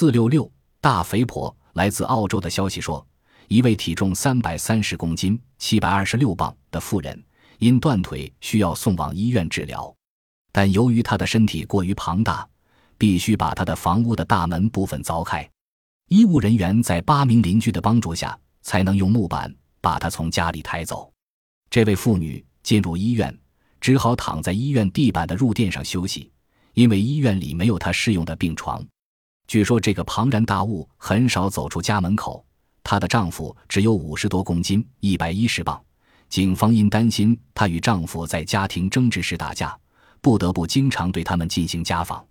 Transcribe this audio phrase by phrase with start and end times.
[0.00, 0.50] 四六六
[0.80, 3.06] 大肥婆来自澳洲的消息说，
[3.48, 7.22] 一位体重三百三十公斤（七百二十六磅）的妇人
[7.58, 9.94] 因断腿需要送往医院治疗，
[10.52, 12.48] 但由于她的身体过于庞大，
[12.96, 15.46] 必须把她的房屋的大门部分凿开。
[16.08, 21.12] 医务人员在八名邻居的帮助下，才能用木板把她从家里抬走。
[21.68, 23.38] 这位妇女进入医院，
[23.82, 26.32] 只好躺在医院地板的褥垫上休息，
[26.72, 28.82] 因为医院里没有她适用的病床。
[29.50, 32.46] 据说这个庞然大物很少走出家门口。
[32.84, 35.82] 她的丈夫只有五十多公斤，一百一十磅。
[36.28, 39.76] 警方因担心她与丈夫在家庭争执时打架，
[40.20, 42.24] 不得不经常对他们进行家访。